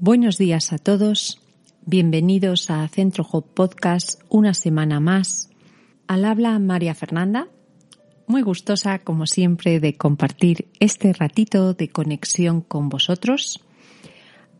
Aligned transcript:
Buenos 0.00 0.38
días 0.38 0.72
a 0.72 0.78
todos. 0.78 1.40
Bienvenidos 1.86 2.68
a 2.68 2.88
Centro 2.88 3.24
Hop 3.30 3.54
Podcast 3.54 4.20
una 4.28 4.54
semana 4.54 4.98
más. 4.98 5.50
Al 6.08 6.24
habla 6.24 6.58
María 6.58 6.96
Fernanda, 6.96 7.46
muy 8.26 8.42
gustosa 8.42 8.98
como 8.98 9.26
siempre 9.26 9.78
de 9.78 9.94
compartir 9.94 10.66
este 10.80 11.12
ratito 11.12 11.74
de 11.74 11.90
conexión 11.90 12.60
con 12.60 12.88
vosotros. 12.88 13.64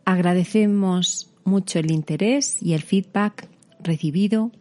Agradecemos 0.05 1.31
mucho 1.43 1.79
el 1.79 1.91
interés 1.91 2.63
y 2.63 2.73
el 2.73 2.81
feedback 2.81 3.49
recibido 3.81 4.51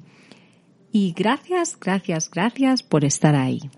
y 0.91 1.13
gracias, 1.13 1.79
gracias, 1.79 2.29
gracias 2.31 2.83
por 2.83 3.05
estar 3.05 3.37
ahí. 3.37 3.71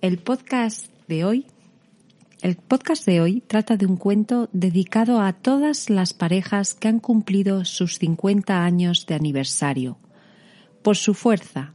El 0.00 0.18
podcast 0.18 0.88
de 1.06 1.24
hoy 1.24 1.46
el 2.44 2.56
podcast 2.56 3.06
de 3.06 3.22
hoy 3.22 3.40
trata 3.40 3.78
de 3.78 3.86
un 3.86 3.96
cuento 3.96 4.50
dedicado 4.52 5.22
a 5.22 5.32
todas 5.32 5.88
las 5.88 6.12
parejas 6.12 6.74
que 6.74 6.88
han 6.88 7.00
cumplido 7.00 7.64
sus 7.64 7.98
50 7.98 8.62
años 8.62 9.06
de 9.06 9.14
aniversario, 9.14 9.96
por 10.82 10.98
su 10.98 11.14
fuerza, 11.14 11.72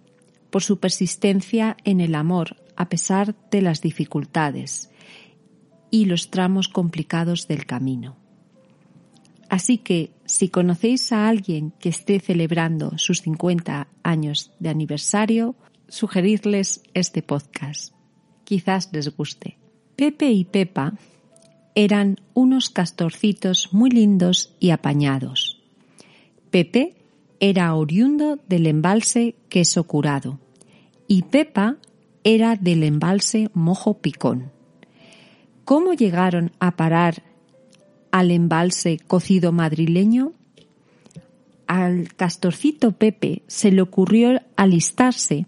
por 0.51 0.61
su 0.61 0.79
persistencia 0.79 1.75
en 1.85 2.01
el 2.01 2.13
amor 2.13 2.55
a 2.75 2.87
pesar 2.87 3.35
de 3.49 3.63
las 3.63 3.81
dificultades 3.81 4.91
y 5.89 6.05
los 6.05 6.29
tramos 6.29 6.67
complicados 6.67 7.47
del 7.47 7.65
camino. 7.65 8.15
Así 9.49 9.79
que, 9.79 10.11
si 10.25 10.49
conocéis 10.49 11.11
a 11.11 11.27
alguien 11.29 11.73
que 11.79 11.89
esté 11.89 12.19
celebrando 12.19 12.95
sus 12.99 13.23
50 13.23 13.87
años 14.03 14.51
de 14.59 14.69
aniversario, 14.69 15.55
sugerirles 15.87 16.83
este 16.93 17.23
podcast. 17.23 17.95
Quizás 18.43 18.91
les 18.93 19.09
guste. 19.15 19.58
Pepe 19.99 20.31
y 20.31 20.45
Pepa 20.45 20.93
eran 21.75 22.21
unos 22.33 22.69
castorcitos 22.69 23.73
muy 23.73 23.89
lindos 23.89 24.55
y 24.57 24.69
apañados. 24.69 25.61
Pepe 26.51 26.95
era 27.41 27.75
oriundo 27.75 28.39
del 28.47 28.67
embalse 28.67 29.35
Queso 29.49 29.83
Curado 29.83 30.39
y 31.05 31.23
Pepa 31.23 31.75
era 32.23 32.55
del 32.55 32.83
embalse 32.83 33.49
Mojo 33.53 33.95
Picón. 33.95 34.53
¿Cómo 35.65 35.91
llegaron 35.93 36.53
a 36.61 36.77
parar 36.77 37.21
al 38.11 38.31
embalse 38.31 38.99
cocido 39.05 39.51
madrileño? 39.51 40.31
Al 41.67 42.13
castorcito 42.13 42.93
Pepe 42.93 43.43
se 43.47 43.69
le 43.69 43.81
ocurrió 43.81 44.41
alistarse 44.55 45.45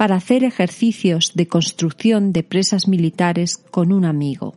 para 0.00 0.16
hacer 0.16 0.44
ejercicios 0.44 1.32
de 1.34 1.46
construcción 1.46 2.32
de 2.32 2.42
presas 2.42 2.88
militares 2.88 3.58
con 3.58 3.92
un 3.92 4.06
amigo. 4.06 4.54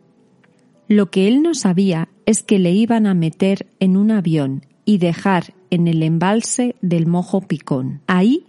Lo 0.88 1.12
que 1.12 1.28
él 1.28 1.42
no 1.42 1.54
sabía 1.54 2.08
es 2.26 2.44
que 2.44 2.60
le 2.60 2.72
iban 2.72 3.06
a 3.08 3.14
meter 3.14 3.68
en 3.82 3.98
un 3.98 4.12
avión 4.12 4.66
y 4.86 5.00
dejar 5.00 5.54
en 5.70 5.90
el 5.90 6.02
embalse 6.02 6.78
del 6.82 7.08
Mojo 7.08 7.42
Picón. 7.42 8.00
Ahí, 8.08 8.46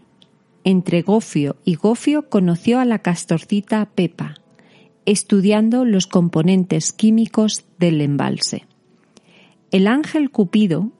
entre 0.63 1.03
Gofio 1.03 1.57
y 1.65 1.75
Gofio, 1.75 2.29
conoció 2.29 2.79
a 2.79 2.85
la 2.85 3.01
castorcita 3.01 3.85
Pepa, 3.87 4.37
estudiando 5.05 5.85
los 5.85 6.07
componentes 6.07 6.93
químicos 6.93 7.65
del 7.77 8.03
embalse. 8.03 8.67
El 9.73 9.89
ángel 9.89 10.31
Cupido 10.31 10.93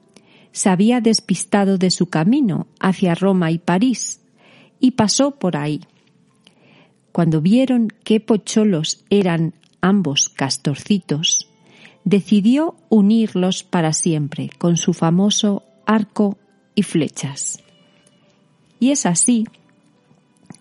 se 0.51 0.67
había 0.67 0.99
despistado 0.99 1.77
de 1.77 1.89
su 1.89 2.07
camino 2.07 2.67
hacia 2.81 3.15
Roma 3.15 3.49
y 3.51 3.59
París 3.59 4.19
y 4.79 4.91
pasó 4.91 5.31
por 5.31 5.57
ahí. 5.57 5.81
Cuando 7.15 7.39
vieron 7.39 7.87
qué 8.03 8.19
pocholos 8.19 9.05
eran 9.09 9.53
ambos 9.79 10.27
castorcitos, 10.27 11.47
decidió 12.03 12.75
unirlos 12.89 13.63
para 13.63 13.93
siempre 13.93 14.49
con 14.57 14.75
su 14.75 14.91
famoso 14.91 15.63
arco 15.85 16.37
y 16.75 16.83
flechas. 16.83 17.63
Y 18.81 18.91
es 18.91 19.05
así 19.05 19.45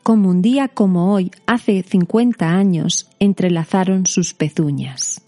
como 0.05 0.29
un 0.29 0.43
día 0.43 0.69
como 0.69 1.13
hoy, 1.13 1.33
hace 1.49 1.83
50 1.83 2.49
años, 2.49 3.11
entrelazaron 3.19 4.07
sus 4.07 4.33
pezuñas. 4.33 5.23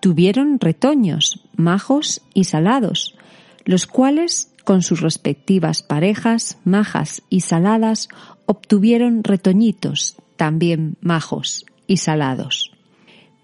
Tuvieron 0.00 0.60
retoños, 0.60 1.40
majos 1.56 2.20
y 2.34 2.44
salados, 2.44 3.16
los 3.64 3.86
cuales 3.86 4.52
con 4.64 4.82
sus 4.82 5.00
respectivas 5.00 5.82
parejas, 5.82 6.58
majas 6.64 7.22
y 7.30 7.40
saladas, 7.40 8.10
obtuvieron 8.44 9.24
retoñitos, 9.24 10.18
también 10.36 10.96
majos 11.00 11.66
y 11.86 11.98
salados. 11.98 12.72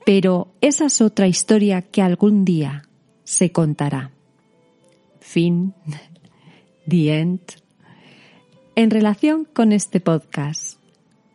Pero 0.05 0.49
esa 0.61 0.87
es 0.87 1.01
otra 1.01 1.29
historia 1.29 1.83
que 1.83 2.03
algún 2.03 2.45
día 2.45 2.89
se 3.25 3.53
contará. 3.53 4.11
Fin. 5.21 5.75
The 6.89 7.21
end. 7.21 7.41
En 8.75 8.91
relación 8.91 9.45
con 9.45 9.73
este 9.73 10.01
podcast, 10.01 10.79